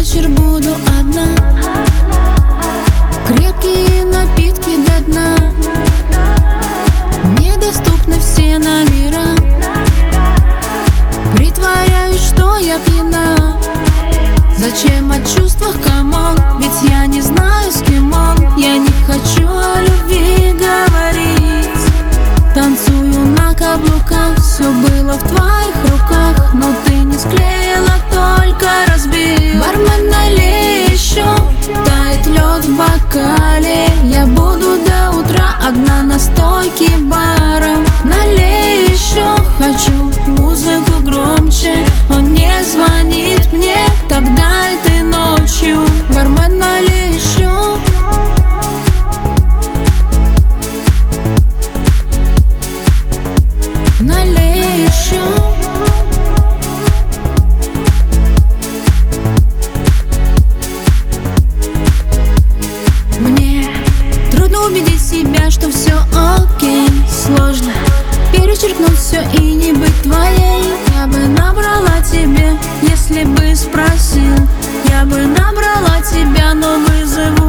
вечер 0.00 0.28
буду 0.30 0.70
одна. 0.98 1.26
Крепкие 3.26 4.04
напитки 4.06 4.76
до 4.86 5.04
дна. 5.04 5.36
Недоступны 7.38 8.18
все 8.18 8.58
номера. 8.58 9.36
Притворяюсь, 11.36 12.22
что 12.22 12.56
я 12.56 12.78
пьяна. 12.78 13.58
Зачем 14.56 15.12
о 15.12 15.18
чувствах, 15.18 15.76
come 15.82 16.14
on? 16.14 16.38
Ведь 16.58 16.90
я 16.90 17.04
не 17.06 17.20
знаю, 17.20 17.70
с 17.70 17.82
кем 17.82 18.10
он. 18.10 18.56
Я 18.56 18.78
не 18.78 18.90
хочу 19.06 19.46
о 19.46 19.82
любви. 19.82 20.29
Мне 63.20 63.68
трудно 64.30 64.66
убедить 64.66 65.00
себя, 65.02 65.50
что 65.50 65.70
все 65.70 65.94
окей. 66.14 66.88
Сложно 67.08 67.72
перечеркнуть 68.32 68.98
все 68.98 69.22
и 69.38 69.54
не 69.54 69.72
быть 69.72 70.02
твоей. 70.02 70.74
Я 70.96 71.06
бы 71.06 71.18
набрала 71.18 72.00
тебе, 72.02 72.56
если 72.82 73.24
бы 73.24 73.54
спросил. 73.54 74.36
Я 74.88 75.04
бы 75.04 75.16
набрала 75.16 76.00
тебя, 76.02 76.54
но 76.54 76.78
вызывала 76.78 77.39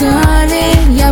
करे 0.00 0.66
या 0.98 1.10